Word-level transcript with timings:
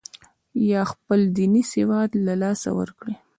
یا 0.71 0.81
خپل 0.91 1.19
دیني 1.35 1.63
سواد 1.73 2.09
له 2.25 2.33
لاسه 2.41 2.69
ورکړي. 2.79 3.15